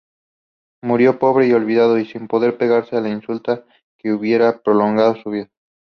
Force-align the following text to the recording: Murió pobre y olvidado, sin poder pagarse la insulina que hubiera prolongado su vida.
Murió 0.81 1.19
pobre 1.19 1.45
y 1.45 1.51
olvidado, 1.53 2.03
sin 2.03 2.27
poder 2.27 2.57
pagarse 2.57 2.99
la 2.99 3.09
insulina 3.09 3.63
que 3.99 4.11
hubiera 4.13 4.63
prolongado 4.63 5.13
su 5.21 5.29
vida. 5.29 5.49